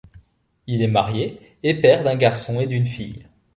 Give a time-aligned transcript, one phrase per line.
[0.65, 3.23] Il est marié et père d'un garçon et d'une fille.